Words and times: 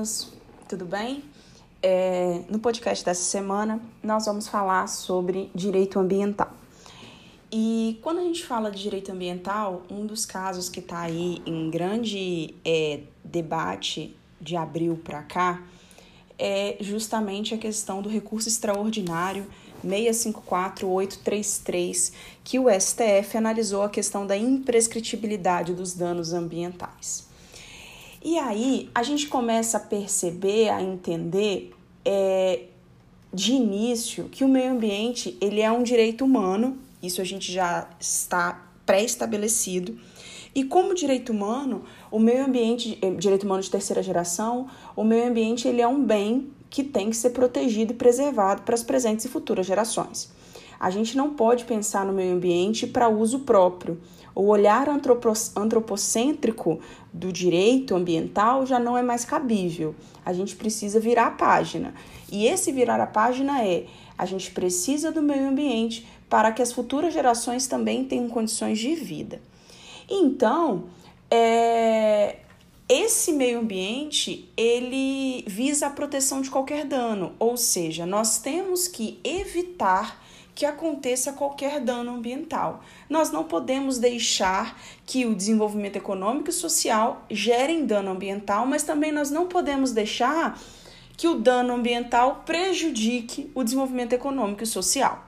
Meninos, 0.00 0.32
tudo 0.66 0.86
bem? 0.86 1.22
É, 1.82 2.40
no 2.48 2.58
podcast 2.58 3.04
dessa 3.04 3.22
semana, 3.22 3.78
nós 4.02 4.24
vamos 4.24 4.48
falar 4.48 4.86
sobre 4.86 5.50
direito 5.54 5.98
ambiental. 5.98 6.50
E 7.52 7.98
quando 8.02 8.20
a 8.20 8.22
gente 8.22 8.46
fala 8.46 8.70
de 8.70 8.82
direito 8.82 9.12
ambiental, 9.12 9.82
um 9.90 10.06
dos 10.06 10.24
casos 10.24 10.70
que 10.70 10.80
está 10.80 11.00
aí 11.00 11.42
em 11.44 11.68
grande 11.68 12.54
é, 12.64 13.00
debate 13.22 14.16
de 14.40 14.56
abril 14.56 14.98
para 15.04 15.22
cá 15.22 15.62
é 16.38 16.78
justamente 16.80 17.54
a 17.54 17.58
questão 17.58 18.00
do 18.00 18.08
recurso 18.08 18.48
extraordinário 18.48 19.46
654833, 19.82 22.12
que 22.42 22.58
o 22.58 22.70
STF 22.70 23.36
analisou 23.36 23.82
a 23.82 23.90
questão 23.90 24.26
da 24.26 24.36
imprescritibilidade 24.36 25.74
dos 25.74 25.92
danos 25.92 26.32
ambientais. 26.32 27.28
E 28.22 28.38
aí 28.38 28.90
a 28.94 29.02
gente 29.02 29.28
começa 29.28 29.78
a 29.78 29.80
perceber, 29.80 30.68
a 30.68 30.82
entender 30.82 31.72
é, 32.04 32.64
de 33.32 33.52
início 33.52 34.24
que 34.24 34.44
o 34.44 34.48
meio 34.48 34.72
ambiente 34.72 35.38
ele 35.40 35.60
é 35.60 35.72
um 35.72 35.82
direito 35.82 36.24
humano, 36.24 36.78
isso 37.02 37.20
a 37.20 37.24
gente 37.24 37.50
já 37.50 37.88
está 37.98 38.66
pré-estabelecido. 38.84 39.98
E 40.54 40.64
como 40.64 40.94
direito 40.94 41.32
humano, 41.32 41.84
o 42.10 42.18
meio 42.18 42.44
ambiente, 42.44 42.98
é, 43.00 43.10
direito 43.12 43.44
humano 43.44 43.62
de 43.62 43.70
terceira 43.70 44.02
geração, 44.02 44.68
o 44.94 45.04
meio 45.04 45.28
ambiente 45.28 45.66
ele 45.66 45.80
é 45.80 45.88
um 45.88 46.04
bem 46.04 46.50
que 46.68 46.84
tem 46.84 47.10
que 47.10 47.16
ser 47.16 47.30
protegido 47.30 47.92
e 47.92 47.96
preservado 47.96 48.62
para 48.62 48.74
as 48.74 48.82
presentes 48.82 49.24
e 49.24 49.28
futuras 49.28 49.64
gerações. 49.64 50.30
A 50.78 50.90
gente 50.90 51.16
não 51.16 51.34
pode 51.34 51.64
pensar 51.64 52.04
no 52.06 52.12
meio 52.12 52.34
ambiente 52.34 52.86
para 52.86 53.08
uso 53.08 53.40
próprio. 53.40 54.00
O 54.34 54.46
olhar 54.46 54.88
antropocêntrico 54.88 56.80
do 57.12 57.32
direito 57.32 57.94
ambiental 57.94 58.64
já 58.64 58.78
não 58.78 58.96
é 58.96 59.02
mais 59.02 59.24
cabível. 59.24 59.94
A 60.24 60.32
gente 60.32 60.56
precisa 60.56 61.00
virar 61.00 61.26
a 61.26 61.32
página. 61.32 61.94
E 62.30 62.46
esse 62.46 62.70
virar 62.72 63.00
a 63.00 63.06
página 63.06 63.64
é: 63.64 63.86
a 64.16 64.24
gente 64.24 64.50
precisa 64.50 65.10
do 65.10 65.22
meio 65.22 65.48
ambiente 65.48 66.06
para 66.28 66.52
que 66.52 66.62
as 66.62 66.72
futuras 66.72 67.12
gerações 67.12 67.66
também 67.66 68.04
tenham 68.04 68.28
condições 68.28 68.78
de 68.78 68.94
vida. 68.94 69.40
Então, 70.08 70.84
é, 71.30 72.36
esse 72.88 73.32
meio 73.32 73.60
ambiente 73.60 74.48
ele 74.56 75.44
visa 75.46 75.86
a 75.86 75.90
proteção 75.90 76.40
de 76.40 76.50
qualquer 76.50 76.84
dano, 76.84 77.32
ou 77.38 77.56
seja, 77.56 78.04
nós 78.04 78.38
temos 78.38 78.88
que 78.88 79.20
evitar 79.22 80.20
que 80.54 80.66
aconteça 80.66 81.32
qualquer 81.32 81.80
dano 81.80 82.12
ambiental. 82.12 82.82
Nós 83.08 83.30
não 83.30 83.44
podemos 83.44 83.98
deixar 83.98 84.78
que 85.06 85.26
o 85.26 85.34
desenvolvimento 85.34 85.96
econômico 85.96 86.50
e 86.50 86.52
social 86.52 87.24
gerem 87.30 87.86
dano 87.86 88.10
ambiental, 88.10 88.66
mas 88.66 88.82
também 88.82 89.12
nós 89.12 89.30
não 89.30 89.46
podemos 89.46 89.92
deixar 89.92 90.60
que 91.16 91.28
o 91.28 91.34
dano 91.34 91.74
ambiental 91.74 92.42
prejudique 92.46 93.50
o 93.54 93.62
desenvolvimento 93.62 94.12
econômico 94.12 94.62
e 94.62 94.66
social. 94.66 95.26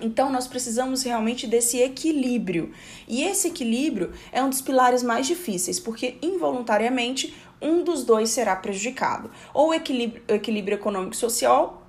Então, 0.00 0.30
nós 0.30 0.46
precisamos 0.46 1.02
realmente 1.02 1.46
desse 1.46 1.78
equilíbrio. 1.78 2.72
E 3.06 3.22
esse 3.22 3.48
equilíbrio 3.48 4.12
é 4.32 4.42
um 4.42 4.50
dos 4.50 4.60
pilares 4.60 5.02
mais 5.02 5.26
difíceis, 5.26 5.78
porque 5.78 6.16
involuntariamente 6.20 7.34
um 7.62 7.82
dos 7.82 8.04
dois 8.04 8.30
será 8.30 8.56
prejudicado. 8.56 9.30
Ou 9.52 9.68
o 9.68 9.74
equilíbrio, 9.74 10.22
equilíbrio 10.28 10.74
econômico 10.74 11.16
social 11.16 11.80
é, 11.80 11.83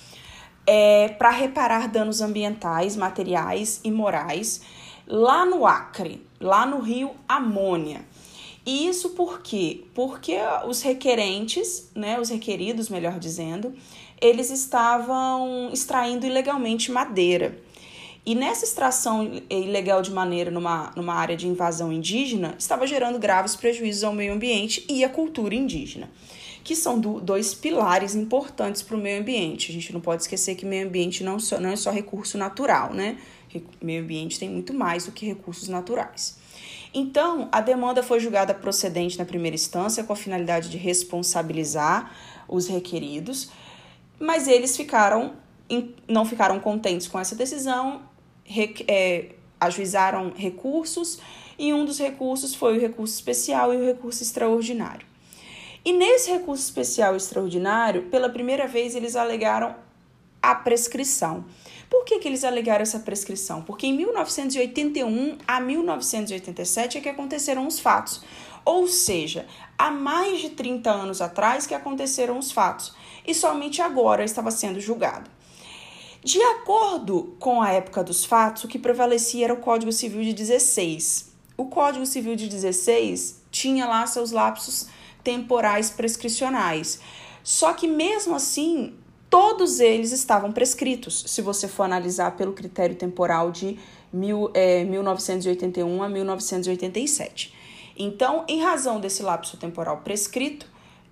é, 0.67 1.11
para 1.11 1.31
reparar 1.31 1.87
danos 1.87 2.21
ambientais, 2.21 2.97
materiais 2.97 3.81
e 3.85 3.91
morais 3.93 4.61
lá 5.07 5.47
no 5.47 5.65
Acre, 5.65 6.27
lá 6.41 6.67
no 6.67 6.81
rio 6.81 7.13
Amônia. 7.29 8.05
E 8.67 8.89
isso 8.89 9.11
por 9.11 9.41
quê? 9.41 9.85
Porque 9.95 10.37
os 10.67 10.83
requerentes, 10.83 11.89
né, 11.95 12.19
os 12.19 12.31
requeridos, 12.31 12.89
melhor 12.89 13.21
dizendo, 13.21 13.73
eles 14.21 14.51
estavam 14.51 15.71
extraindo 15.73 16.27
ilegalmente 16.27 16.91
madeira. 16.91 17.57
E 18.29 18.35
nessa 18.35 18.67
extração 18.67 19.41
ilegal 19.49 20.03
de 20.03 20.11
maneira 20.11 20.51
numa, 20.51 20.93
numa 20.95 21.15
área 21.15 21.35
de 21.35 21.49
invasão 21.49 21.91
indígena, 21.91 22.55
estava 22.59 22.87
gerando 22.87 23.19
graves 23.19 23.57
prejuízos 23.57 24.05
ao 24.05 24.13
meio 24.13 24.35
ambiente 24.35 24.85
e 24.87 25.03
à 25.03 25.09
cultura 25.09 25.55
indígena, 25.55 26.11
que 26.63 26.77
são 26.77 27.01
do, 27.01 27.23
dois 27.23 27.55
pilares 27.55 28.15
importantes 28.15 28.83
para 28.83 28.99
o 28.99 29.01
meio 29.01 29.23
ambiente. 29.23 29.71
A 29.71 29.73
gente 29.73 29.95
não 29.95 30.01
pode 30.03 30.21
esquecer 30.21 30.57
que 30.57 30.67
meio 30.67 30.87
ambiente 30.87 31.25
não, 31.25 31.41
só, 31.41 31.59
não 31.59 31.71
é 31.71 31.77
só 31.77 31.91
recurso 31.91 32.37
natural, 32.37 32.93
né? 32.93 33.17
Meio 33.81 34.03
ambiente 34.03 34.39
tem 34.39 34.51
muito 34.51 34.75
mais 34.75 35.07
do 35.07 35.13
que 35.13 35.25
recursos 35.25 35.67
naturais. 35.67 36.37
Então, 36.93 37.49
a 37.51 37.63
demanda 37.63 38.03
foi 38.03 38.21
julgada 38.21 38.53
procedente 38.53 39.17
na 39.17 39.25
primeira 39.25 39.55
instância 39.55 40.05
com 40.05 40.13
a 40.13 40.17
finalidade 40.17 40.69
de 40.69 40.77
responsabilizar 40.77 42.15
os 42.47 42.69
requeridos, 42.69 43.49
mas 44.21 44.47
eles 44.47 44.77
ficaram 44.77 45.33
não 46.07 46.25
ficaram 46.25 46.59
contentes 46.59 47.07
com 47.07 47.19
essa 47.19 47.35
decisão 47.35 48.03
é, 48.87 49.31
ajuizaram 49.61 50.33
recursos 50.35 51.19
e 51.59 51.73
um 51.73 51.85
dos 51.85 51.99
recursos 51.99 52.55
foi 52.55 52.77
o 52.77 52.81
recurso 52.81 53.15
especial 53.15 53.75
e 53.75 53.77
o 53.77 53.85
recurso 53.85 54.23
extraordinário. 54.23 55.07
E 55.85 55.93
nesse 55.93 56.31
recurso 56.31 56.65
especial 56.65 57.15
e 57.15 57.17
extraordinário, 57.17 58.05
pela 58.05 58.29
primeira 58.29 58.67
vez, 58.67 58.95
eles 58.95 59.17
alegaram 59.17 59.75
a 60.43 60.55
prescrição. 60.55 61.45
Por 61.89 62.05
que, 62.05 62.19
que 62.19 62.29
eles 62.29 62.45
alegaram 62.45 62.83
essa 62.83 63.01
prescrição? 63.01 63.63
Porque 63.63 63.87
em 63.87 63.97
1981 63.97 65.39
a 65.47 65.61
1987 65.61 66.99
é 66.99 67.01
que 67.01 67.09
aconteceram 67.09 67.67
os 67.67 67.81
fatos. 67.81 68.23
Ou 68.65 68.87
seja, 68.87 69.47
há 69.79 69.91
mais 69.91 70.41
de 70.41 70.51
30 70.51 70.91
anos 70.91 71.23
atrás 71.23 71.67
que 71.67 71.75
aconteceram 71.75 72.39
os 72.39 72.53
fatos. 72.53 72.95
E 73.27 73.35
somente 73.35 73.81
agora 73.81 74.23
estava 74.23 74.51
sendo 74.51 74.81
julgado. 74.81 75.31
De 76.29 76.43
acordo 76.43 77.35
com 77.39 77.63
a 77.63 77.73
época 77.73 78.05
dos 78.05 78.23
fatos, 78.23 78.65
o 78.65 78.69
que 78.69 78.79
prevalecia 78.79 79.47
era 79.47 79.55
o 79.55 79.61
Código 79.61 79.91
Civil 79.91 80.21
de 80.21 80.35
16. 80.35 81.33
O 81.57 81.65
Código 81.65 82.05
Civil 82.05 82.37
de 82.37 82.49
16 82.49 83.45
tinha 83.51 83.87
lá 83.87 84.07
seus 84.07 84.31
lapsos 84.31 84.89
temporais 85.25 85.89
prescricionais. 85.89 87.01
Só 87.43 87.73
que 87.73 87.89
mesmo 87.89 88.35
assim, 88.35 88.93
todos 89.31 89.81
eles 89.81 90.13
estavam 90.13 90.53
prescritos, 90.53 91.25
se 91.29 91.41
você 91.41 91.67
for 91.67 91.85
analisar 91.85 92.37
pelo 92.37 92.53
critério 92.53 92.95
temporal 92.95 93.51
de 93.51 93.79
mil, 94.13 94.51
é, 94.53 94.85
1981 94.85 96.03
a 96.03 96.11
1987. 96.11 97.55
Então, 97.97 98.45
em 98.47 98.61
razão 98.61 99.01
desse 99.01 99.23
lapso 99.23 99.57
temporal 99.57 100.03
prescrito, 100.05 100.67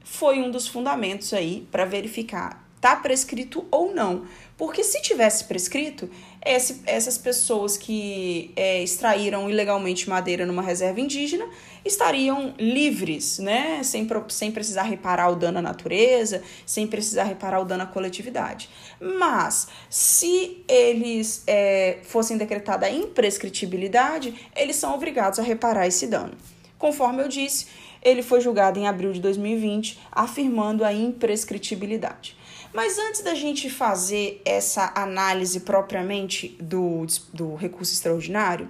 foi 0.05 0.41
um 0.43 0.51
dos 0.51 0.69
fundamentos 0.69 1.33
aí 1.33 1.67
para 1.73 1.87
verificar 1.87 2.67
tá 2.87 2.95
prescrito 2.95 3.67
ou 3.71 3.93
não. 3.93 4.27
Porque 4.57 4.83
se 4.83 5.03
tivesse 5.03 5.45
prescrito, 5.45 6.09
esse, 6.45 6.81
essas 6.87 7.19
pessoas 7.19 7.77
que 7.77 8.53
é, 8.57 8.83
extraíram 8.83 9.51
ilegalmente 9.51 10.09
madeira 10.09 10.47
numa 10.47 10.63
reserva 10.63 10.99
indígena 10.99 11.47
estariam 11.85 12.55
livres, 12.59 13.39
né? 13.39 13.83
Sem, 13.83 14.09
sem 14.29 14.51
precisar 14.51 14.85
reparar 14.85 15.29
o 15.29 15.37
dano 15.37 15.59
à 15.59 15.63
natureza, 15.63 16.43
sem 16.65 16.87
precisar 16.87 17.25
reparar 17.25 17.61
o 17.61 17.67
dano 17.67 17.83
à 17.83 17.87
coletividade. 17.87 18.71
Mas, 18.99 19.69
se 19.91 20.65
eles 20.67 21.43
é, 21.47 21.99
fossem 22.05 22.39
decretada 22.39 22.87
a 22.87 22.91
imprescritibilidade, 22.91 24.35
eles 24.57 24.77
são 24.77 24.95
obrigados 24.95 25.39
a 25.39 25.43
reparar 25.43 25.87
esse 25.87 26.07
dano. 26.07 26.33
Conforme 26.79 27.23
eu 27.23 27.29
disse, 27.29 27.67
ele 28.03 28.23
foi 28.23 28.41
julgado 28.41 28.79
em 28.79 28.87
abril 28.87 29.13
de 29.13 29.21
2020, 29.21 29.99
afirmando 30.13 30.83
a 30.83 30.93
imprescritibilidade. 30.93 32.37
Mas 32.77 32.99
antes 32.99 33.23
da 33.23 33.35
gente 33.35 33.71
fazer 33.71 34.43
essa 34.45 34.93
análise 34.95 35.61
propriamente 35.61 36.49
do, 36.61 37.07
do 37.33 37.55
recurso 37.55 37.95
extraordinário, 37.95 38.69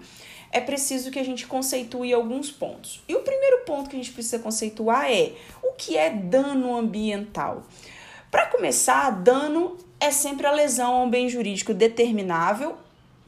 é 0.53 0.61
preciso 0.61 1.11
que 1.11 1.19
a 1.19 1.25
gente 1.25 1.45
conceitue 1.45 2.13
alguns 2.13 2.49
pontos. 2.49 3.03
E 3.09 3.17
o 3.17 3.23
primeiro 3.23 3.65
ponto 3.65 3.91
que 3.91 3.97
a 3.97 3.99
gente 3.99 4.13
precisa 4.13 4.39
conceituar 4.39 5.11
é 5.11 5.33
o 5.61 5.73
que 5.73 5.97
é 5.97 6.09
dano 6.09 6.77
ambiental. 6.77 7.65
Para 8.31 8.47
começar, 8.47 9.11
dano 9.11 9.77
é 9.99 10.13
sempre 10.13 10.47
a 10.47 10.53
lesão 10.53 10.95
a 10.95 11.03
um 11.03 11.11
bem 11.11 11.29
jurídico 11.29 11.75
determinável, 11.75 12.77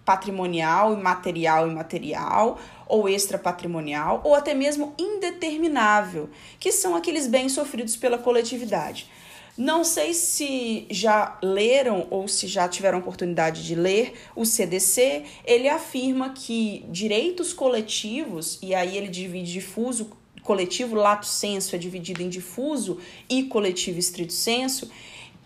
patrimonial, 0.05 0.97
material 0.97 1.67
e 1.67 1.73
imaterial, 1.73 2.57
ou 2.87 3.09
extrapatrimonial, 3.09 4.21
ou 4.23 4.33
até 4.33 4.55
mesmo 4.55 4.95
indeterminável, 4.97 6.31
que 6.61 6.71
são 6.71 6.95
aqueles 6.95 7.27
bens 7.27 7.51
sofridos 7.51 7.97
pela 7.97 8.17
coletividade. 8.17 9.11
Não 9.59 9.83
sei 9.83 10.15
se 10.15 10.87
já 10.89 11.37
leram 11.43 12.07
ou 12.11 12.29
se 12.29 12.47
já 12.47 12.69
tiveram 12.69 13.01
oportunidade 13.01 13.67
de 13.67 13.75
ler 13.75 14.15
o 14.37 14.45
CDC. 14.45 15.25
Ele 15.45 15.69
afirma 15.69 16.31
que 16.31 16.87
direitos 16.89 17.53
coletivos, 17.53 18.61
e 18.63 18.73
aí 18.73 18.97
ele 18.97 19.09
divide 19.09 19.53
difuso, 19.53 20.11
coletivo, 20.45 20.95
lato 20.95 21.27
senso 21.27 21.75
é 21.75 21.79
dividido 21.79 22.23
em 22.23 22.29
difuso 22.29 23.01
e 23.29 23.43
coletivo 23.43 23.99
estrito 23.99 24.33
senso, 24.33 24.89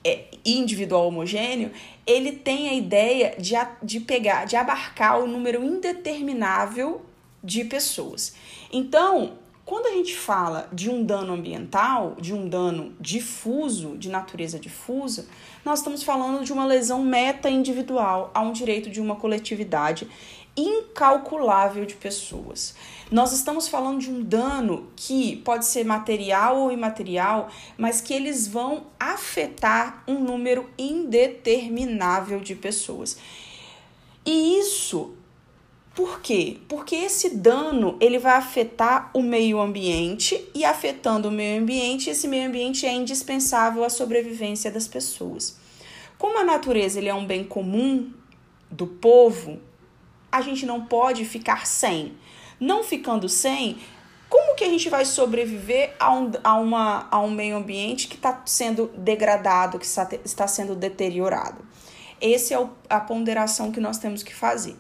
é, 0.05 0.27
individual 0.45 1.09
homogêneo, 1.09 1.71
ele 2.07 2.33
tem 2.33 2.69
a 2.69 2.75
ideia 2.75 3.35
de, 3.39 3.55
de 3.83 3.99
pegar, 4.01 4.45
de 4.45 4.57
abarcar 4.57 5.21
o 5.21 5.27
número 5.27 5.65
indeterminável 5.65 7.01
de 7.43 7.65
pessoas. 7.65 8.35
Então, 8.71 9.39
quando 9.73 9.87
a 9.87 9.93
gente 9.93 10.15
fala 10.15 10.69
de 10.71 10.91
um 10.91 11.03
dano 11.03 11.33
ambiental, 11.33 12.15
de 12.21 12.35
um 12.35 12.47
dano 12.47 12.95
difuso, 13.01 13.97
de 13.97 14.11
natureza 14.11 14.59
difusa, 14.59 15.27
nós 15.65 15.79
estamos 15.79 16.03
falando 16.03 16.45
de 16.45 16.53
uma 16.53 16.67
lesão 16.67 17.03
meta-individual 17.03 18.31
a 18.35 18.43
um 18.43 18.53
direito 18.53 18.91
de 18.91 19.01
uma 19.01 19.17
coletividade 19.17 20.07
incalculável 20.55 21.87
de 21.87 21.95
pessoas. 21.95 22.75
Nós 23.11 23.33
estamos 23.33 23.67
falando 23.67 23.99
de 23.99 24.11
um 24.11 24.23
dano 24.23 24.91
que 24.95 25.37
pode 25.37 25.65
ser 25.65 25.87
material 25.87 26.59
ou 26.59 26.71
imaterial, 26.71 27.49
mas 27.79 28.03
que 28.03 28.13
eles 28.13 28.47
vão 28.47 28.89
afetar 29.01 30.05
um 30.07 30.19
número 30.19 30.69
indeterminável 30.77 32.41
de 32.41 32.55
pessoas. 32.55 33.17
E 34.27 34.59
isso 34.59 35.15
por 35.95 36.21
quê? 36.21 36.59
Porque 36.69 36.97
esse 36.97 37.37
dano 37.37 37.99
ele 38.01 38.19
vai 38.19 38.33
afetar 38.37 39.11
o 39.13 39.23
meio 39.23 39.61
ambiente 39.61 40.49
e 40.55 40.65
afetando 40.65 41.29
o 41.29 41.33
meio 41.33 41.61
ambiente, 41.63 42.09
esse 42.09 42.27
meio 42.27 42.49
ambiente 42.49 42.87
é 42.87 42.93
indispensável 42.93 43.85
à 43.85 43.91
sobrevivência 43.91 44.71
das 44.71 44.89
pessoas. 44.89 45.59
Como 46.17 46.39
a 46.39 46.45
natureza 46.45 46.99
ele 46.99 47.09
é 47.09 47.15
um 47.15 47.27
bem 47.27 47.45
comum 47.45 48.11
do 48.71 48.87
povo, 48.87 49.61
a 50.31 50.41
gente 50.41 50.65
não 50.65 50.87
pode 50.87 51.27
ficar 51.27 51.67
sem. 51.67 52.15
Não 52.59 52.83
ficando 52.83 53.29
sem, 53.29 53.77
como 54.31 54.55
que 54.55 54.65
a 54.65 54.69
gente 54.69 54.89
vai 54.89 55.05
sobreviver 55.05 55.95
a 56.01 56.11
um, 56.15 56.31
a 56.43 56.55
uma, 56.55 57.07
a 57.11 57.21
um 57.21 57.31
meio 57.31 57.55
ambiente 57.55 58.09
que 58.09 58.15
está 58.15 58.41
sendo 58.47 58.87
degradado, 58.97 59.79
que 59.79 59.85
está, 59.85 60.09
está 60.25 60.47
sendo 60.47 60.75
deteriorado? 60.75 61.63
Essa 62.19 62.55
é 62.55 62.69
a 62.89 63.01
ponderação 63.01 63.71
que 63.71 63.79
nós 63.79 63.99
temos 63.99 64.23
que 64.23 64.35
fazer. 64.35 64.75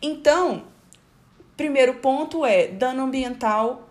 Então, 0.00 0.64
primeiro 1.56 1.94
ponto 1.94 2.44
é 2.44 2.68
dano 2.68 3.02
ambiental 3.02 3.86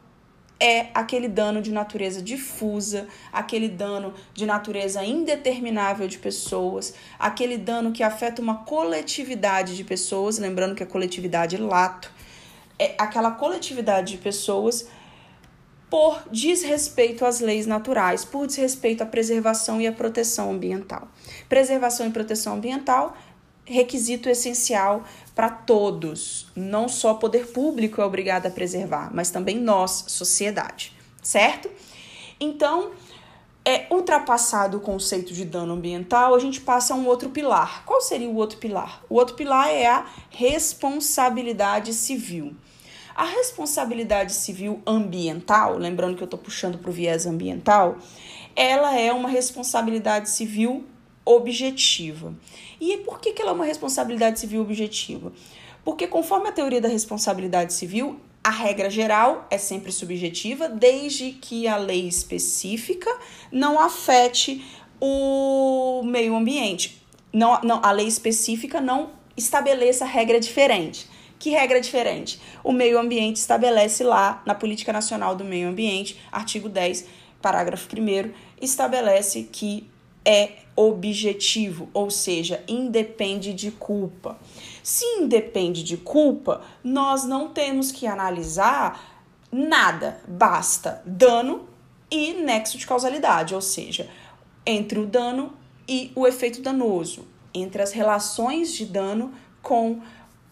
é 0.59 0.87
aquele 0.93 1.27
dano 1.27 1.61
de 1.61 1.71
natureza 1.71 2.21
difusa, 2.21 3.07
aquele 3.31 3.67
dano 3.67 4.13
de 4.33 4.45
natureza 4.45 5.03
indeterminável 5.03 6.07
de 6.07 6.17
pessoas, 6.17 6.93
aquele 7.19 7.57
dano 7.57 7.91
que 7.91 8.01
afeta 8.01 8.41
uma 8.41 8.63
coletividade 8.63 9.75
de 9.75 9.83
pessoas, 9.83 10.37
lembrando 10.37 10.75
que 10.75 10.83
a 10.83 10.87
coletividade 10.87 11.57
lato 11.57 12.11
é 12.79 12.95
aquela 12.97 13.31
coletividade 13.31 14.13
de 14.13 14.17
pessoas 14.17 14.87
por 15.89 16.23
desrespeito 16.31 17.25
às 17.25 17.39
leis 17.39 17.65
naturais, 17.65 18.25
por 18.25 18.47
desrespeito 18.47 19.03
à 19.03 19.05
preservação 19.05 19.79
e 19.79 19.87
à 19.87 19.91
proteção 19.91 20.51
ambiental. 20.51 21.07
Preservação 21.47 22.07
e 22.07 22.11
proteção 22.11 22.55
ambiental 22.55 23.15
requisito 23.65 24.29
essencial 24.29 25.03
para 25.33 25.49
todos. 25.49 26.47
Não 26.55 26.87
só 26.87 27.13
o 27.13 27.17
poder 27.17 27.47
público 27.47 28.01
é 28.01 28.05
obrigado 28.05 28.45
a 28.45 28.51
preservar, 28.51 29.11
mas 29.13 29.31
também 29.31 29.59
nós, 29.59 30.05
sociedade, 30.07 30.93
certo? 31.21 31.69
Então, 32.39 32.91
é 33.65 33.87
ultrapassado 33.89 34.77
o 34.77 34.79
conceito 34.79 35.33
de 35.33 35.43
dano 35.43 35.73
ambiental, 35.73 36.35
a 36.35 36.39
gente 36.39 36.61
passa 36.61 36.93
a 36.93 36.97
um 36.97 37.07
outro 37.07 37.31
pilar. 37.31 37.83
Qual 37.83 37.99
seria 37.99 38.29
o 38.29 38.35
outro 38.35 38.59
pilar? 38.59 39.03
O 39.09 39.15
outro 39.15 39.35
pilar 39.35 39.69
é 39.69 39.87
a 39.87 40.05
responsabilidade 40.29 41.91
civil. 41.91 42.55
A 43.15 43.25
responsabilidade 43.25 44.33
civil 44.33 44.81
ambiental, 44.85 45.77
lembrando 45.77 46.15
que 46.15 46.21
eu 46.21 46.25
estou 46.25 46.39
puxando 46.39 46.77
para 46.77 46.91
o 46.91 46.93
viés 46.93 47.25
ambiental, 47.25 47.97
ela 48.55 48.99
é 48.99 49.11
uma 49.11 49.29
responsabilidade 49.29 50.29
civil 50.29 50.85
objetiva. 51.25 52.35
E 52.79 52.97
por 52.97 53.19
que, 53.19 53.33
que 53.33 53.41
ela 53.41 53.51
é 53.51 53.53
uma 53.53 53.65
responsabilidade 53.65 54.39
civil 54.39 54.61
objetiva? 54.61 55.31
Porque, 55.83 56.07
conforme 56.07 56.49
a 56.49 56.51
teoria 56.51 56.81
da 56.81 56.87
responsabilidade 56.87 57.73
civil, 57.73 58.19
a 58.43 58.49
regra 58.49 58.89
geral 58.89 59.47
é 59.49 59.57
sempre 59.57 59.91
subjetiva, 59.91 60.69
desde 60.69 61.31
que 61.31 61.67
a 61.67 61.77
lei 61.77 62.07
específica 62.07 63.09
não 63.51 63.79
afete 63.79 64.63
o 64.99 66.01
meio 66.03 66.35
ambiente. 66.35 67.01
Não, 67.33 67.59
não, 67.61 67.81
a 67.83 67.91
lei 67.91 68.07
específica 68.07 68.79
não 68.79 69.11
estabeleça 69.35 70.05
regra 70.05 70.39
diferente. 70.39 71.07
Que 71.37 71.49
regra 71.49 71.81
diferente? 71.81 72.39
O 72.63 72.71
meio 72.71 72.97
ambiente 72.97 73.37
estabelece 73.37 74.03
lá 74.03 74.41
na 74.45 74.55
Política 74.55 74.93
Nacional 74.93 75.35
do 75.35 75.43
Meio 75.43 75.67
Ambiente, 75.67 76.19
artigo 76.31 76.69
10, 76.69 77.05
parágrafo 77.41 77.87
1, 77.95 78.31
estabelece 78.61 79.43
que 79.43 79.87
é 80.25 80.53
objetivo, 80.75 81.89
ou 81.93 82.09
seja, 82.09 82.63
independe 82.67 83.53
de 83.53 83.71
culpa. 83.71 84.37
Se 84.83 85.05
independe 85.19 85.83
de 85.83 85.95
culpa, 85.95 86.61
nós 86.83 87.23
não 87.23 87.49
temos 87.49 87.91
que 87.91 88.05
analisar 88.05 89.15
nada, 89.51 90.19
basta 90.27 91.01
dano 91.05 91.67
e 92.11 92.33
nexo 92.33 92.77
de 92.77 92.85
causalidade, 92.85 93.55
ou 93.55 93.61
seja, 93.61 94.09
entre 94.65 94.99
o 94.99 95.05
dano 95.05 95.53
e 95.87 96.11
o 96.15 96.27
efeito 96.27 96.61
danoso, 96.61 97.25
entre 97.53 97.81
as 97.81 97.91
relações 97.91 98.73
de 98.73 98.85
dano 98.85 99.33
com 99.61 100.01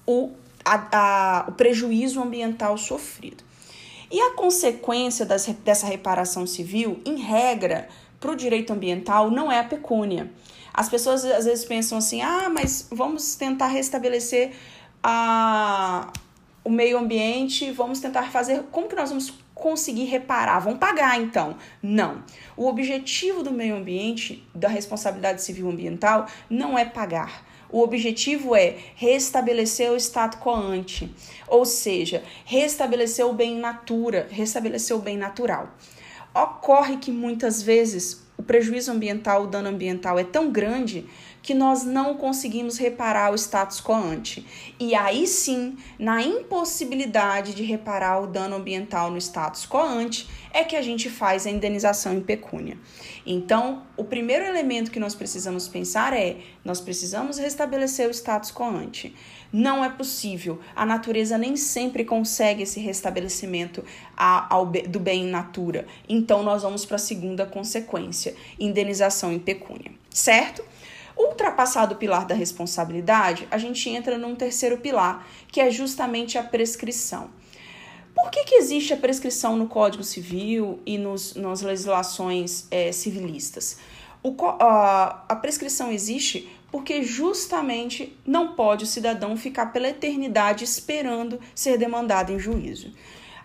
o, 0.05 0.31
a, 0.63 0.87
a, 0.91 1.45
o 1.49 1.51
prejuízo 1.53 2.21
ambiental 2.21 2.77
sofrido. 2.77 3.43
E 4.09 4.21
a 4.21 4.35
consequência 4.35 5.25
das, 5.25 5.47
dessa 5.47 5.87
reparação 5.87 6.45
civil, 6.45 7.01
em 7.03 7.17
regra, 7.17 7.89
para 8.23 8.31
o 8.31 8.35
direito 8.37 8.71
ambiental 8.71 9.29
não 9.29 9.51
é 9.51 9.59
a 9.59 9.65
pecúnia. 9.65 10.31
As 10.73 10.87
pessoas 10.87 11.25
às 11.25 11.43
vezes 11.43 11.65
pensam 11.65 11.97
assim: 11.97 12.21
ah, 12.21 12.49
mas 12.49 12.87
vamos 12.89 13.35
tentar 13.35 13.67
restabelecer 13.67 14.53
a, 15.03 16.09
o 16.63 16.69
meio 16.69 16.97
ambiente, 16.97 17.69
vamos 17.71 17.99
tentar 17.99 18.31
fazer. 18.31 18.63
Como 18.71 18.87
que 18.87 18.95
nós 18.95 19.09
vamos 19.09 19.33
conseguir 19.53 20.05
reparar? 20.05 20.59
Vamos 20.59 20.79
pagar 20.79 21.19
então? 21.19 21.57
Não. 21.81 22.23
O 22.55 22.65
objetivo 22.65 23.43
do 23.43 23.51
meio 23.51 23.75
ambiente, 23.75 24.41
da 24.55 24.69
responsabilidade 24.69 25.41
civil 25.41 25.69
ambiental, 25.69 26.25
não 26.49 26.79
é 26.79 26.85
pagar. 26.85 27.45
O 27.69 27.81
objetivo 27.81 28.55
é 28.55 28.77
restabelecer 28.95 29.91
o 29.91 29.97
status 29.97 30.39
quo 30.39 30.55
ante, 30.55 31.11
ou 31.47 31.65
seja, 31.65 32.23
restabelecer 32.45 33.25
o 33.25 33.33
bem 33.33 33.57
natura, 33.57 34.27
restabelecer 34.29 34.95
o 34.95 34.99
bem 34.99 35.17
natural. 35.17 35.69
Ocorre 36.33 36.97
que 36.97 37.11
muitas 37.11 37.61
vezes 37.61 38.25
o 38.37 38.43
prejuízo 38.43 38.91
ambiental, 38.91 39.43
o 39.43 39.47
dano 39.47 39.69
ambiental 39.69 40.17
é 40.17 40.23
tão 40.23 40.51
grande 40.51 41.05
que 41.43 41.53
nós 41.53 41.83
não 41.83 42.15
conseguimos 42.15 42.77
reparar 42.77 43.31
o 43.31 43.35
status 43.35 43.81
quo 43.81 43.93
ante. 43.93 44.47
E 44.79 44.95
aí 44.95 45.27
sim, 45.27 45.75
na 45.99 46.21
impossibilidade 46.23 47.53
de 47.53 47.63
reparar 47.63 48.21
o 48.21 48.27
dano 48.27 48.55
ambiental 48.55 49.11
no 49.11 49.17
status 49.17 49.67
quo 49.67 49.81
ante, 49.81 50.29
é 50.53 50.63
que 50.63 50.75
a 50.75 50.81
gente 50.81 51.09
faz 51.09 51.45
a 51.45 51.49
indenização 51.49 52.13
em 52.13 52.21
pecúnia. 52.21 52.77
Então, 53.25 53.83
o 53.97 54.05
primeiro 54.05 54.45
elemento 54.45 54.89
que 54.89 54.99
nós 54.99 55.13
precisamos 55.13 55.67
pensar 55.67 56.13
é: 56.13 56.37
nós 56.63 56.79
precisamos 56.79 57.37
restabelecer 57.37 58.07
o 58.07 58.11
status 58.13 58.51
quo 58.51 58.63
ante. 58.63 59.13
Não 59.51 59.83
é 59.83 59.89
possível. 59.89 60.61
A 60.73 60.85
natureza 60.85 61.37
nem 61.37 61.57
sempre 61.57 62.05
consegue 62.05 62.63
esse 62.63 62.79
restabelecimento 62.79 63.83
ao, 64.15 64.65
do 64.65 64.99
bem 64.99 65.25
in 65.25 65.29
natura. 65.29 65.85
Então, 66.07 66.41
nós 66.41 66.63
vamos 66.63 66.85
para 66.85 66.95
a 66.95 66.99
segunda 66.99 67.45
consequência: 67.45 68.33
indenização 68.57 69.33
em 69.33 69.39
pecúnia. 69.39 69.91
Certo? 70.09 70.63
Ultrapassado 71.15 71.95
o 71.95 71.97
pilar 71.97 72.25
da 72.25 72.35
responsabilidade, 72.35 73.47
a 73.51 73.57
gente 73.57 73.89
entra 73.89 74.17
num 74.17 74.35
terceiro 74.35 74.77
pilar, 74.77 75.27
que 75.47 75.61
é 75.61 75.69
justamente 75.69 76.37
a 76.37 76.43
prescrição. 76.43 77.29
Por 78.15 78.29
que, 78.29 78.43
que 78.43 78.55
existe 78.55 78.93
a 78.93 78.97
prescrição 78.97 79.55
no 79.55 79.67
Código 79.67 80.03
Civil 80.03 80.79
e 80.85 80.97
nos, 80.97 81.35
nas 81.35 81.61
legislações 81.61 82.67
é, 82.69 82.91
civilistas? 82.91 83.77
O, 84.21 84.35
a, 84.59 85.25
a 85.27 85.35
prescrição 85.35 85.91
existe 85.91 86.49
porque 86.71 87.03
justamente 87.03 88.17
não 88.25 88.55
pode 88.55 88.83
o 88.83 88.87
cidadão 88.87 89.37
ficar 89.37 89.67
pela 89.67 89.89
eternidade 89.89 90.63
esperando 90.63 91.39
ser 91.53 91.77
demandado 91.77 92.31
em 92.31 92.39
juízo. 92.39 92.91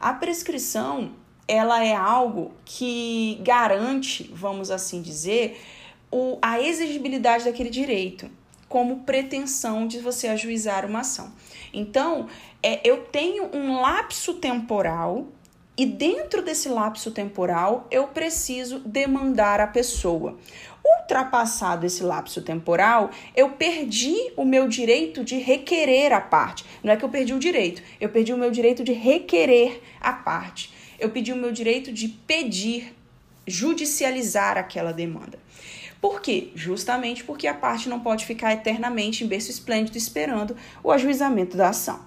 A 0.00 0.14
prescrição 0.14 1.12
ela 1.46 1.82
é 1.82 1.94
algo 1.94 2.52
que 2.64 3.38
garante, 3.42 4.30
vamos 4.34 4.70
assim 4.70 5.00
dizer, 5.00 5.60
o, 6.10 6.38
a 6.40 6.60
exigibilidade 6.60 7.44
daquele 7.44 7.70
direito 7.70 8.30
como 8.68 9.00
pretensão 9.00 9.86
de 9.86 9.98
você 9.98 10.28
ajuizar 10.28 10.84
uma 10.84 11.00
ação. 11.00 11.32
Então, 11.72 12.28
é, 12.62 12.80
eu 12.88 13.04
tenho 13.04 13.48
um 13.54 13.80
lapso 13.80 14.34
temporal 14.34 15.26
e 15.76 15.86
dentro 15.86 16.42
desse 16.42 16.68
lapso 16.68 17.10
temporal 17.10 17.86
eu 17.90 18.08
preciso 18.08 18.80
demandar 18.80 19.60
a 19.60 19.66
pessoa. 19.66 20.36
Ultrapassado 20.84 21.86
esse 21.86 22.02
lapso 22.02 22.42
temporal, 22.42 23.10
eu 23.34 23.50
perdi 23.50 24.32
o 24.36 24.44
meu 24.44 24.68
direito 24.68 25.24
de 25.24 25.36
requerer 25.38 26.12
a 26.12 26.20
parte. 26.20 26.64
Não 26.82 26.92
é 26.92 26.96
que 26.96 27.04
eu 27.04 27.08
perdi 27.08 27.32
o 27.32 27.38
direito, 27.38 27.82
eu 28.00 28.08
perdi 28.08 28.32
o 28.32 28.38
meu 28.38 28.50
direito 28.50 28.82
de 28.82 28.92
requerer 28.92 29.80
a 30.00 30.12
parte. 30.12 30.72
Eu 30.98 31.10
pedi 31.10 31.32
o 31.32 31.36
meu 31.36 31.52
direito 31.52 31.92
de 31.92 32.08
pedir, 32.08 32.92
judicializar 33.46 34.58
aquela 34.58 34.92
demanda. 34.92 35.38
Por 36.00 36.20
quê? 36.20 36.50
Justamente 36.54 37.24
porque 37.24 37.46
a 37.46 37.54
parte 37.54 37.88
não 37.88 38.00
pode 38.00 38.24
ficar 38.24 38.52
eternamente 38.52 39.24
em 39.24 39.26
berço 39.26 39.50
esplêndido 39.50 39.98
esperando 39.98 40.56
o 40.82 40.92
ajuizamento 40.92 41.56
da 41.56 41.70
ação. 41.70 42.06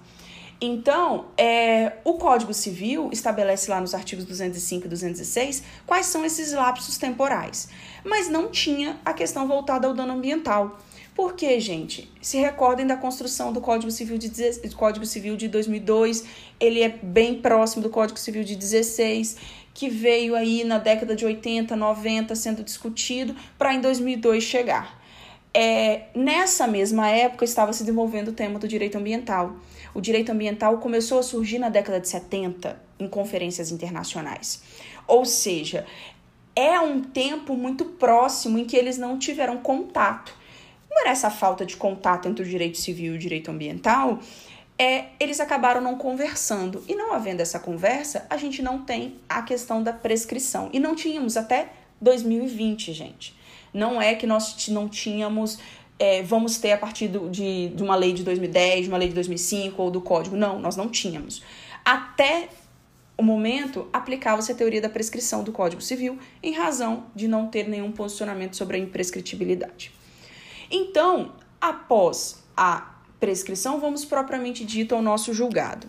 Então, 0.63 1.25
é, 1.36 1.93
o 2.03 2.13
Código 2.13 2.53
Civil 2.53 3.10
estabelece 3.12 3.69
lá 3.71 3.81
nos 3.81 3.95
artigos 3.95 4.25
205 4.25 4.86
e 4.86 4.89
206 4.89 5.63
quais 5.88 6.05
são 6.05 6.24
esses 6.24 6.53
lapsos 6.53 7.00
temporais, 7.00 7.67
mas 8.05 8.29
não 8.29 8.48
tinha 8.48 9.00
a 9.03 9.12
questão 9.12 9.48
voltada 9.48 9.88
ao 9.88 9.93
dano 9.95 10.13
ambiental. 10.13 10.77
Por 11.15 11.36
quê, 11.36 11.60
gente? 11.60 12.10
Se 12.22 12.38
recordem 12.38 12.88
da 12.88 12.96
construção 12.96 13.51
do 13.51 13.60
Código 13.60 13.91
Civil 13.91 14.18
de, 14.18 14.30
Código 14.75 15.06
Civil 15.06 15.36
de 15.36 15.48
2002, 15.50 16.24
ele 16.60 16.82
é 16.82 16.89
bem 16.89 17.41
próximo 17.41 17.84
do 17.84 17.89
Código 17.89 18.18
Civil 18.18 18.44
de 18.44 18.56
16 18.56 19.38
que 19.74 19.89
veio 19.89 20.36
aí 20.36 20.63
na 20.63 20.77
década 20.77 21.15
de 21.15 21.25
80, 21.25 21.75
90 21.75 22.36
sendo 22.36 22.63
discutido 22.63 23.36
para 23.58 23.74
em 23.74 23.82
2002 23.82 24.44
chegar. 24.44 25.00
É, 25.53 26.03
nessa 26.15 26.65
mesma 26.65 27.10
época 27.10 27.44
estava 27.44 27.74
se 27.74 27.84
desenvolvendo 27.84 28.30
o 28.30 28.34
tema 28.34 28.58
do 28.58 28.68
direito 28.68 28.98
ambiental. 28.98 29.58
O 29.94 30.00
direito 30.00 30.32
ambiental 30.32 30.77
começou 30.77 31.20
a 31.20 31.24
surgir 31.24 31.60
na 31.60 31.70
década 31.70 32.00
de 32.00 32.08
70 32.08 32.82
em 33.00 33.08
conferências 33.08 33.72
internacionais. 33.72 34.63
Ou 35.08 35.25
seja, 35.25 35.86
é 36.56 36.80
um 36.80 37.01
tempo 37.01 37.56
muito 37.56 37.84
próximo 37.84 38.58
em 38.58 38.65
que 38.65 38.77
eles 38.77 38.98
não 38.98 39.20
tiveram 39.20 39.58
contato. 39.58 40.40
Não 40.91 41.00
era 41.00 41.12
essa 41.12 41.29
falta 41.29 41.65
de 41.65 41.77
contato 41.77 42.27
entre 42.27 42.43
o 42.43 42.45
direito 42.45 42.77
civil 42.77 43.13
e 43.13 43.15
o 43.15 43.19
direito 43.19 43.50
ambiental, 43.50 44.19
é, 44.77 45.05
eles 45.21 45.39
acabaram 45.39 45.79
não 45.79 45.98
conversando. 45.98 46.83
E 46.86 46.93
não 46.93 47.13
havendo 47.13 47.39
essa 47.39 47.60
conversa, 47.60 48.25
a 48.29 48.36
gente 48.36 48.62
não 48.62 48.81
tem 48.81 49.15
a 49.29 49.41
questão 49.41 49.81
da 49.81 49.93
prescrição. 49.93 50.69
E 50.74 50.81
não 50.81 50.93
tínhamos 50.93 51.38
até 51.38 51.69
2020, 52.01 52.91
gente. 52.91 53.33
Não 53.74 54.01
é 54.01 54.15
que 54.15 54.27
nós 54.27 54.67
não 54.67 54.89
tínhamos, 54.89 55.60
é, 55.98 56.21
vamos 56.24 56.57
ter 56.57 56.74
a 56.74 56.77
partir 56.77 57.07
do, 57.07 57.29
de, 57.29 57.69
de 57.69 57.81
uma 57.81 57.95
lei 57.95 58.12
de 58.12 58.24
2010, 58.24 58.83
de 58.83 58.88
uma 58.89 58.98
lei 58.98 59.07
de 59.07 59.13
2005 59.13 59.81
ou 59.81 59.89
do 59.89 60.01
código. 60.01 60.36
Não, 60.36 60.60
nós 60.60 60.75
não 60.75 60.89
tínhamos. 60.89 61.41
Até 61.86 62.50
o 63.17 63.24
momento, 63.24 63.88
aplicava-se 63.93 64.51
a 64.51 64.55
teoria 64.55 64.81
da 64.81 64.89
prescrição 64.89 65.43
do 65.43 65.51
Código 65.51 65.81
Civil 65.81 66.17
em 66.41 66.53
razão 66.53 67.05
de 67.15 67.27
não 67.27 67.48
ter 67.48 67.69
nenhum 67.69 67.91
posicionamento 67.91 68.57
sobre 68.57 68.77
a 68.77 68.79
imprescritibilidade. 68.79 70.00
Então, 70.71 71.33
após 71.59 72.41
a 72.55 72.95
prescrição, 73.19 73.79
vamos 73.79 74.05
propriamente 74.05 74.63
dito 74.63 74.95
ao 74.95 75.01
nosso 75.01 75.33
julgado. 75.33 75.87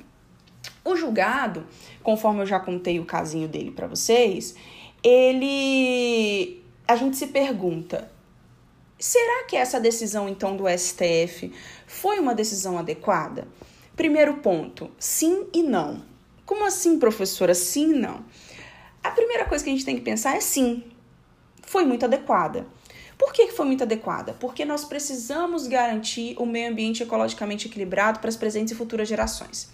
O 0.85 0.97
julgado, 0.97 1.65
conforme 2.03 2.43
eu 2.43 2.47
já 2.47 2.59
contei 2.59 2.99
o 2.99 3.05
casinho 3.05 3.47
dele 3.47 3.71
para 3.71 3.87
vocês, 3.87 4.57
ele 5.03 6.63
a 6.87 6.97
gente 6.97 7.17
se 7.17 7.29
pergunta: 7.29 8.11
será 8.99 9.45
que 9.45 9.57
essa 9.57 9.79
decisão 9.81 10.29
então 10.29 10.57
do 10.57 10.65
STF 10.69 11.53
foi 11.87 12.19
uma 12.19 12.35
decisão 12.35 12.77
adequada? 12.77 13.47
Primeiro 13.95 14.39
ponto, 14.39 14.91
sim 14.99 15.47
e 15.55 15.63
não. 15.63 16.03
Como 16.45 16.65
assim, 16.65 16.99
professora? 16.99 17.55
Sim 17.55 17.93
e 17.93 17.99
não. 17.99 18.25
A 19.03 19.11
primeira 19.11 19.45
coisa 19.45 19.63
que 19.63 19.71
a 19.71 19.73
gente 19.73 19.85
tem 19.85 19.97
que 19.97 20.03
pensar 20.03 20.37
é 20.37 20.41
sim, 20.41 20.85
foi 21.63 21.85
muito 21.85 22.05
adequada. 22.05 22.67
Por 23.19 23.33
que 23.33 23.53
foi 23.53 23.67
muito 23.67 23.85
adequada? 23.85 24.35
Porque 24.35 24.65
nós 24.65 24.85
precisamos 24.85 25.67
garantir 25.67 26.35
o 26.39 26.47
meio 26.47 26.71
ambiente 26.71 27.03
ecologicamente 27.03 27.69
equilibrado 27.69 28.19
para 28.21 28.29
as 28.29 28.37
presentes 28.37 28.73
e 28.73 28.77
futuras 28.77 29.09
gerações. 29.09 29.71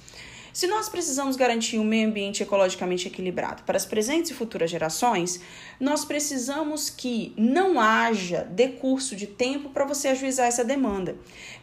Se 0.52 0.66
nós 0.66 0.88
precisamos 0.88 1.36
garantir 1.36 1.78
um 1.78 1.84
meio 1.84 2.08
ambiente 2.08 2.42
ecologicamente 2.42 3.06
equilibrado 3.06 3.62
para 3.62 3.76
as 3.76 3.84
presentes 3.84 4.30
e 4.30 4.34
futuras 4.34 4.70
gerações, 4.70 5.40
nós 5.78 6.04
precisamos 6.04 6.90
que 6.90 7.32
não 7.36 7.78
haja 7.78 8.42
decurso 8.42 9.14
de 9.14 9.26
tempo 9.26 9.68
para 9.68 9.84
você 9.84 10.08
ajuizar 10.08 10.46
essa 10.46 10.64
demanda. 10.64 11.16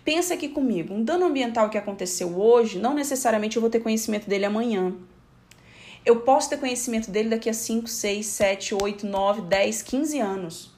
Pensa 0.04 0.34
aqui 0.34 0.48
comigo, 0.48 0.94
um 0.94 1.04
dano 1.04 1.26
ambiental 1.26 1.70
que 1.70 1.78
aconteceu 1.78 2.40
hoje, 2.40 2.80
não 2.80 2.94
necessariamente 2.94 3.58
eu 3.58 3.62
vou 3.62 3.70
ter 3.70 3.82
conhecimento 3.82 4.30
dele 4.30 4.46
amanhã. 4.46 4.96
Eu 6.06 6.22
posso 6.22 6.50
ter 6.50 6.58
conhecimento 6.58 7.10
dele 7.10 7.30
daqui 7.30 7.50
a 7.50 7.54
5, 7.54 7.88
6, 7.88 8.26
7, 8.26 8.76
8, 8.82 9.08
9, 9.08 9.42
10, 9.42 9.82
15 9.82 10.20
anos 10.20 10.75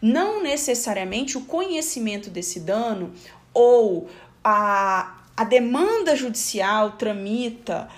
não 0.00 0.42
necessariamente 0.42 1.36
o 1.38 1.42
conhecimento 1.42 2.30
desse 2.30 2.60
dano 2.60 3.12
ou 3.52 4.08
a, 4.42 5.22
a 5.36 5.44
demanda 5.44 6.14
judicial 6.16 6.92
tramita 6.92 7.88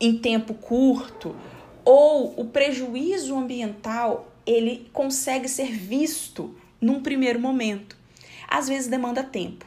em 0.00 0.18
tempo 0.18 0.54
curto 0.54 1.36
ou 1.84 2.38
o 2.40 2.46
prejuízo 2.46 3.36
ambiental 3.36 4.32
ele 4.46 4.88
consegue 4.92 5.48
ser 5.48 5.70
visto 5.72 6.54
num 6.80 7.02
primeiro 7.02 7.40
momento. 7.40 7.96
Às 8.48 8.68
vezes 8.68 8.88
demanda 8.88 9.22
tempo. 9.22 9.66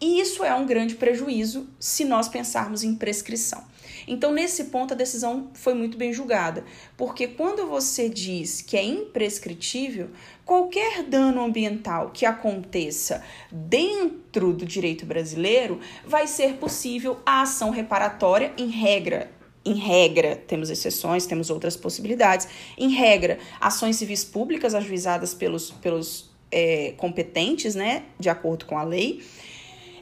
E 0.00 0.20
isso 0.20 0.44
é 0.44 0.54
um 0.54 0.66
grande 0.66 0.94
prejuízo 0.94 1.68
se 1.78 2.04
nós 2.04 2.28
pensarmos 2.28 2.82
em 2.82 2.94
prescrição. 2.94 3.64
Então, 4.06 4.32
nesse 4.32 4.64
ponto, 4.64 4.94
a 4.94 4.96
decisão 4.96 5.50
foi 5.54 5.74
muito 5.74 5.96
bem 5.96 6.12
julgada, 6.12 6.64
porque 6.96 7.26
quando 7.26 7.66
você 7.66 8.08
diz 8.08 8.60
que 8.60 8.76
é 8.76 8.82
imprescritível, 8.82 10.10
qualquer 10.44 11.02
dano 11.02 11.42
ambiental 11.42 12.10
que 12.10 12.26
aconteça 12.26 13.22
dentro 13.50 14.52
do 14.52 14.64
direito 14.64 15.06
brasileiro 15.06 15.80
vai 16.06 16.26
ser 16.26 16.54
possível 16.54 17.18
a 17.24 17.42
ação 17.42 17.70
reparatória 17.70 18.52
em 18.56 18.68
regra. 18.68 19.30
Em 19.64 19.74
regra, 19.74 20.34
temos 20.34 20.70
exceções, 20.70 21.24
temos 21.24 21.48
outras 21.48 21.76
possibilidades. 21.76 22.48
Em 22.76 22.90
regra, 22.90 23.38
ações 23.60 23.96
civis 23.96 24.24
públicas 24.24 24.74
ajuizadas 24.74 25.34
pelos, 25.34 25.70
pelos 25.70 26.32
é, 26.50 26.94
competentes, 26.96 27.76
né, 27.76 28.02
de 28.18 28.28
acordo 28.28 28.66
com 28.66 28.76
a 28.76 28.82
lei 28.82 29.22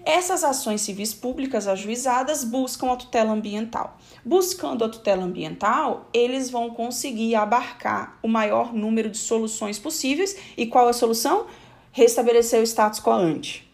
essas 0.05 0.45
ações 0.45 0.81
civis 0.81 1.13
públicas 1.15 1.67
ajuizadas 1.67 2.45
buscam 2.45 2.93
a 2.93 2.97
tutela 2.97 3.33
ambiental. 3.33 3.99
Buscando 4.25 4.85
a 4.85 4.89
tutela 4.89 5.23
ambiental, 5.25 6.09
eles 6.13 6.51
vão 6.51 6.71
conseguir 6.71 7.35
abarcar 7.35 8.19
o 8.23 8.29
maior 8.29 8.73
número 8.73 9.09
de 9.09 9.19
soluções 9.19 9.79
possíveis. 9.79 10.37
E 10.57 10.67
qual 10.67 10.87
é 10.87 10.91
a 10.91 10.95
solução? 10.95 11.47
Restabelecer 11.93 12.61
o 12.61 12.67
status 12.67 13.01
quo 13.01 13.13
ante. 13.13 13.71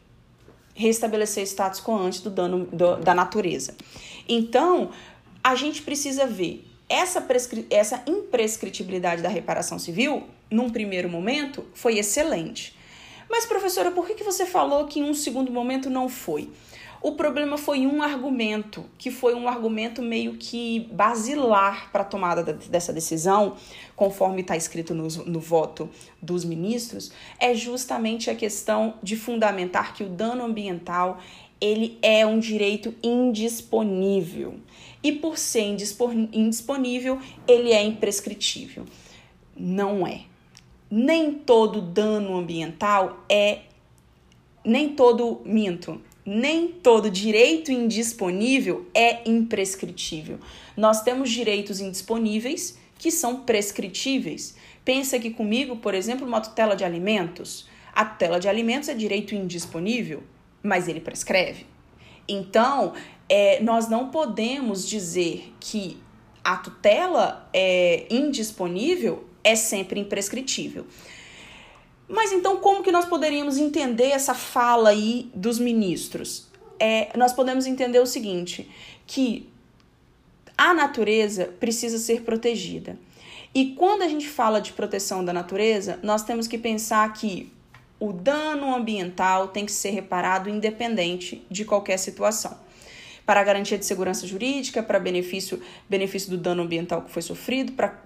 Restabelecer 0.75 1.43
o 1.43 1.47
status 1.47 1.81
quo 1.81 1.97
ante 1.97 2.23
do 2.23 2.31
dano 2.31 2.67
do, 2.67 2.97
da 2.97 3.15
natureza. 3.15 3.75
Então, 4.29 4.91
a 5.43 5.55
gente 5.55 5.83
precisa 5.83 6.27
ver 6.27 6.65
essa, 6.89 7.25
essa 7.71 8.03
imprescritibilidade 8.07 9.23
da 9.23 9.29
reparação 9.29 9.79
civil, 9.79 10.25
num 10.51 10.71
primeiro 10.71 11.09
momento, 11.09 11.65
foi 11.75 11.99
excelente. 11.99 12.76
Mas, 13.29 13.45
professora, 13.45 13.91
por 13.91 14.07
que, 14.07 14.15
que 14.15 14.25
você 14.25 14.47
falou 14.47 14.87
que 14.87 15.01
em 15.01 15.05
um 15.05 15.15
segundo 15.15 15.53
momento 15.53 15.91
não 15.91 16.09
foi? 16.09 16.51
O 17.03 17.13
problema 17.13 17.57
foi 17.57 17.87
um 17.87 18.03
argumento, 18.03 18.85
que 18.99 19.11
foi 19.11 19.35
um 19.35 19.49
argumento 19.49 20.03
meio 20.03 20.35
que 20.35 20.89
basilar 20.91 21.91
para 21.93 22.03
a 22.03 22.05
tomada 22.05 22.43
dessa 22.43 22.93
decisão, 22.93 23.57
conforme 23.95 24.41
está 24.41 24.57
escrito 24.57 24.95
no, 24.95 25.07
no 25.07 25.39
voto 25.39 25.89
dos 26.21 26.45
ministros, 26.45 27.13
é 27.39 27.55
justamente 27.55 28.31
a 28.31 28.35
questão 28.35 28.95
de 29.03 29.15
fundamentar 29.15 29.95
que 29.95 30.03
o 30.03 30.09
dano 30.09 30.45
ambiental 30.45 31.21
ele 31.61 31.99
é 32.03 32.27
um 32.27 32.39
direito 32.39 32.95
indisponível. 33.03 34.55
E 35.03 35.13
por 35.13 35.39
ser 35.39 35.63
indisponível, 36.33 37.21
ele 37.47 37.73
é 37.73 37.83
imprescritível. 37.85 38.85
Não 39.57 40.07
é. 40.07 40.23
Nem 40.91 41.33
todo 41.33 41.81
dano 41.81 42.37
ambiental 42.37 43.25
é. 43.29 43.61
Nem 44.65 44.91
todo. 44.91 45.41
Minto 45.45 46.01
nem 46.27 46.67
todo 46.67 47.09
direito 47.09 47.71
indisponível 47.71 48.85
é 48.93 49.23
imprescritível. 49.31 50.41
Nós 50.77 51.03
temos 51.03 51.31
direitos 51.31 51.81
indisponíveis 51.81 52.77
que 52.99 53.13
são 53.13 53.45
prescritíveis. 53.45 54.57
Pensa 54.85 55.17
aqui 55.17 55.31
comigo, 55.31 55.77
por 55.77 55.95
exemplo, 55.95 56.27
uma 56.27 56.41
tutela 56.41 56.75
de 56.75 56.85
alimentos. 56.85 57.69
A 57.95 58.05
tutela 58.05 58.41
de 58.41 58.49
alimentos 58.49 58.89
é 58.89 58.95
direito 58.95 59.37
indisponível, 59.37 60.25
mas 60.63 60.89
ele 60.89 61.01
prescreve. 61.01 61.65
Então, 62.29 62.93
é, 63.29 63.63
nós 63.63 63.89
não 63.89 64.11
podemos 64.11 64.89
dizer 64.89 65.55
que 65.61 65.97
a 66.43 66.57
tutela 66.57 67.49
é 67.53 68.07
indisponível 68.11 69.26
é 69.47 69.55
sempre 69.55 70.01
imprescritível. 70.01 70.85
Mas 72.09 72.33
então, 72.33 72.59
como 72.59 72.83
que 72.83 72.91
nós 72.91 73.05
poderíamos 73.05 73.57
entender 73.57 74.11
essa 74.11 74.35
fala 74.35 74.91
aí 74.91 75.31
dos 75.33 75.59
ministros? 75.59 76.49
É, 76.79 77.17
nós 77.17 77.33
podemos 77.33 77.65
entender 77.65 78.01
o 78.01 78.07
seguinte: 78.07 78.69
que 79.07 79.49
a 80.59 80.75
natureza 80.75 81.47
precisa 81.61 81.99
ser 81.99 82.23
protegida. 82.23 82.99
E 83.55 83.73
quando 83.73 84.03
a 84.03 84.09
gente 84.09 84.29
fala 84.29 84.61
de 84.61 84.73
proteção 84.73 85.25
da 85.25 85.33
natureza, 85.33 85.99
nós 86.03 86.23
temos 86.23 86.47
que 86.47 86.59
pensar 86.59 87.11
que 87.13 87.53
o 87.99 88.13
dano 88.13 88.75
ambiental 88.75 89.49
tem 89.49 89.65
que 89.65 89.73
ser 89.73 89.91
reparado 89.91 90.51
independente 90.51 91.47
de 91.51 91.65
qualquer 91.65 91.99
situação. 91.99 92.59
Para 93.25 93.43
garantia 93.43 93.79
de 93.79 93.87
segurança 93.87 94.27
jurídica, 94.27 94.83
para 94.83 94.99
benefício, 94.99 95.61
benefício 95.89 96.31
do 96.31 96.37
dano 96.37 96.63
ambiental 96.63 97.03
que 97.03 97.11
foi 97.11 97.23
sofrido, 97.23 97.73
para, 97.73 98.03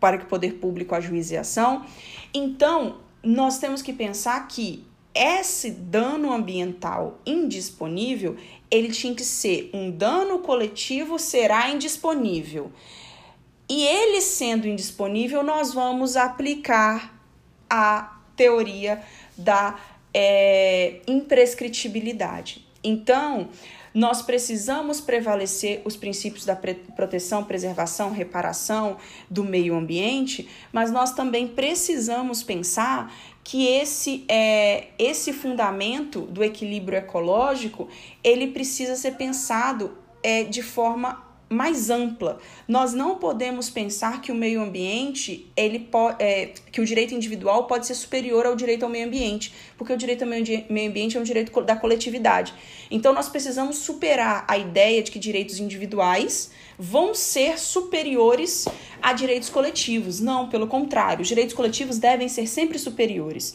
para 0.00 0.18
que 0.18 0.24
o 0.24 0.28
poder 0.28 0.54
público 0.54 0.94
ajuize 0.94 1.36
a 1.36 1.40
ação. 1.40 1.84
Então, 2.32 2.98
nós 3.22 3.58
temos 3.58 3.82
que 3.82 3.92
pensar 3.92 4.46
que 4.48 4.84
esse 5.14 5.70
dano 5.70 6.32
ambiental 6.32 7.20
indisponível, 7.24 8.36
ele 8.70 8.90
tinha 8.90 9.14
que 9.14 9.22
ser 9.22 9.70
um 9.72 9.90
dano 9.90 10.40
coletivo 10.40 11.18
será 11.18 11.70
indisponível. 11.70 12.72
E 13.68 13.86
ele 13.86 14.20
sendo 14.20 14.66
indisponível, 14.66 15.42
nós 15.42 15.72
vamos 15.72 16.16
aplicar 16.16 17.14
a 17.70 18.18
teoria 18.36 19.02
da 19.36 19.78
é, 20.12 21.00
imprescritibilidade. 21.06 22.66
Então, 22.82 23.48
nós 23.94 24.20
precisamos 24.20 25.00
prevalecer 25.00 25.80
os 25.84 25.96
princípios 25.96 26.44
da 26.44 26.56
proteção, 26.56 27.44
preservação, 27.44 28.10
reparação 28.10 28.96
do 29.30 29.44
meio 29.44 29.76
ambiente, 29.76 30.48
mas 30.72 30.90
nós 30.90 31.12
também 31.12 31.46
precisamos 31.46 32.42
pensar 32.42 33.14
que 33.44 33.66
esse 33.66 34.24
é 34.28 34.88
esse 34.98 35.32
fundamento 35.32 36.22
do 36.22 36.42
equilíbrio 36.42 36.98
ecológico 36.98 37.88
ele 38.22 38.48
precisa 38.48 38.96
ser 38.96 39.12
pensado 39.12 39.96
é, 40.22 40.42
de 40.42 40.62
forma 40.62 41.23
mais 41.54 41.88
ampla. 41.88 42.38
Nós 42.66 42.92
não 42.92 43.16
podemos 43.16 43.70
pensar 43.70 44.20
que 44.20 44.32
o 44.32 44.34
meio 44.34 44.62
ambiente, 44.62 45.50
ele 45.56 45.88
é, 46.18 46.52
que 46.70 46.80
o 46.80 46.84
direito 46.84 47.14
individual 47.14 47.66
pode 47.66 47.86
ser 47.86 47.94
superior 47.94 48.44
ao 48.44 48.56
direito 48.56 48.84
ao 48.84 48.90
meio 48.90 49.06
ambiente, 49.06 49.54
porque 49.78 49.92
o 49.92 49.96
direito 49.96 50.22
ao 50.22 50.28
meio 50.28 50.88
ambiente 50.88 51.16
é 51.16 51.20
um 51.20 51.22
direito 51.22 51.60
da 51.62 51.76
coletividade. 51.76 52.52
Então 52.90 53.12
nós 53.12 53.28
precisamos 53.28 53.78
superar 53.78 54.44
a 54.48 54.58
ideia 54.58 55.02
de 55.02 55.10
que 55.10 55.18
direitos 55.18 55.58
individuais 55.58 56.50
vão 56.78 57.14
ser 57.14 57.58
superiores 57.58 58.66
a 59.00 59.12
direitos 59.12 59.48
coletivos. 59.48 60.20
Não, 60.20 60.48
pelo 60.48 60.66
contrário, 60.66 61.22
os 61.22 61.28
direitos 61.28 61.54
coletivos 61.54 61.98
devem 61.98 62.28
ser 62.28 62.46
sempre 62.46 62.78
superiores. 62.78 63.54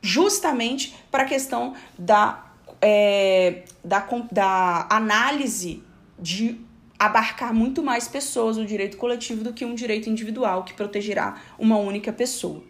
Justamente 0.00 0.94
para 1.10 1.24
a 1.24 1.26
questão 1.26 1.74
da, 1.98 2.52
é, 2.80 3.64
da, 3.82 4.06
da 4.30 4.86
análise 4.88 5.82
de 6.18 6.65
abarcar 6.98 7.52
muito 7.52 7.82
mais 7.82 8.08
pessoas 8.08 8.56
o 8.56 8.64
direito 8.64 8.96
coletivo 8.96 9.44
do 9.44 9.52
que 9.52 9.64
um 9.64 9.74
direito 9.74 10.08
individual 10.08 10.64
que 10.64 10.72
protegerá 10.72 11.40
uma 11.58 11.76
única 11.76 12.12
pessoa. 12.12 12.62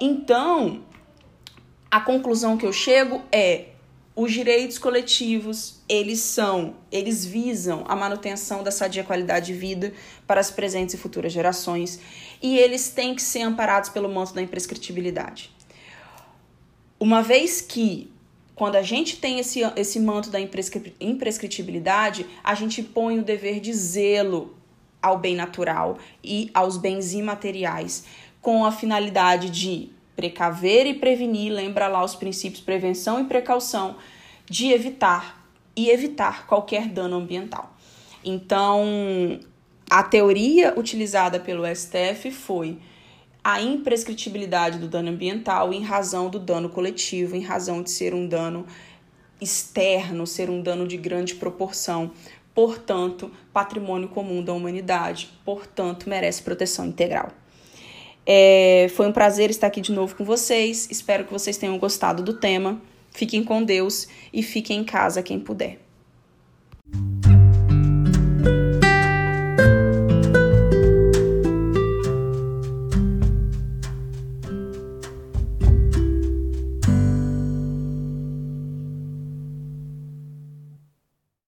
Então, 0.00 0.82
a 1.90 2.00
conclusão 2.00 2.56
que 2.56 2.66
eu 2.66 2.72
chego 2.72 3.22
é 3.30 3.68
os 4.14 4.32
direitos 4.32 4.78
coletivos, 4.78 5.82
eles 5.86 6.20
são, 6.20 6.76
eles 6.90 7.24
visam 7.24 7.84
a 7.86 7.94
manutenção 7.94 8.62
da 8.62 8.70
sadia 8.70 9.04
qualidade 9.04 9.46
de 9.46 9.52
vida 9.52 9.92
para 10.26 10.40
as 10.40 10.50
presentes 10.50 10.94
e 10.94 10.98
futuras 10.98 11.32
gerações, 11.32 12.00
e 12.42 12.58
eles 12.58 12.88
têm 12.88 13.14
que 13.14 13.20
ser 13.20 13.42
amparados 13.42 13.90
pelo 13.90 14.08
manto 14.08 14.32
da 14.32 14.40
imprescritibilidade. 14.40 15.54
Uma 16.98 17.22
vez 17.22 17.60
que 17.60 18.10
quando 18.56 18.76
a 18.76 18.82
gente 18.82 19.18
tem 19.18 19.38
esse, 19.38 19.60
esse 19.76 20.00
manto 20.00 20.30
da 20.30 20.40
imprescritibilidade, 20.40 22.26
a 22.42 22.54
gente 22.54 22.82
põe 22.82 23.18
o 23.18 23.22
dever 23.22 23.60
de 23.60 23.72
zelo 23.74 24.56
ao 25.00 25.18
bem 25.18 25.36
natural 25.36 25.98
e 26.24 26.50
aos 26.54 26.78
bens 26.78 27.12
imateriais, 27.12 28.06
com 28.40 28.64
a 28.64 28.72
finalidade 28.72 29.50
de 29.50 29.90
precaver 30.16 30.86
e 30.86 30.94
prevenir, 30.94 31.52
lembra 31.52 31.86
lá 31.86 32.02
os 32.02 32.14
princípios 32.14 32.62
prevenção 32.62 33.20
e 33.20 33.24
precaução, 33.24 33.96
de 34.48 34.72
evitar 34.72 35.46
e 35.76 35.90
evitar 35.90 36.46
qualquer 36.46 36.88
dano 36.88 37.16
ambiental. 37.16 37.76
Então, 38.24 39.38
a 39.90 40.02
teoria 40.02 40.72
utilizada 40.78 41.38
pelo 41.38 41.66
STF 41.66 42.30
foi 42.30 42.78
a 43.46 43.62
imprescritibilidade 43.62 44.76
do 44.76 44.88
dano 44.88 45.08
ambiental 45.08 45.72
em 45.72 45.80
razão 45.80 46.28
do 46.28 46.36
dano 46.36 46.68
coletivo, 46.68 47.36
em 47.36 47.42
razão 47.42 47.80
de 47.80 47.92
ser 47.92 48.12
um 48.12 48.26
dano 48.26 48.66
externo, 49.40 50.26
ser 50.26 50.50
um 50.50 50.60
dano 50.60 50.84
de 50.84 50.96
grande 50.96 51.36
proporção, 51.36 52.10
portanto, 52.52 53.30
patrimônio 53.52 54.08
comum 54.08 54.42
da 54.42 54.52
humanidade, 54.52 55.30
portanto, 55.44 56.08
merece 56.08 56.42
proteção 56.42 56.86
integral. 56.86 57.28
É, 58.26 58.88
foi 58.96 59.06
um 59.06 59.12
prazer 59.12 59.48
estar 59.48 59.68
aqui 59.68 59.80
de 59.80 59.92
novo 59.92 60.16
com 60.16 60.24
vocês. 60.24 60.88
Espero 60.90 61.24
que 61.24 61.32
vocês 61.32 61.56
tenham 61.56 61.78
gostado 61.78 62.24
do 62.24 62.34
tema. 62.34 62.82
Fiquem 63.12 63.44
com 63.44 63.62
Deus 63.62 64.08
e 64.32 64.42
fiquem 64.42 64.80
em 64.80 64.84
casa 64.84 65.22
quem 65.22 65.38
puder. 65.38 65.78